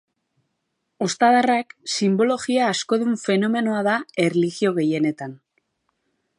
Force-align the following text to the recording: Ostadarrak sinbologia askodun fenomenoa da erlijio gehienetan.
Ostadarrak 1.07 1.75
sinbologia 1.97 2.69
askodun 2.71 3.21
fenomenoa 3.27 3.85
da 3.89 3.99
erlijio 4.27 4.73
gehienetan. 4.81 5.41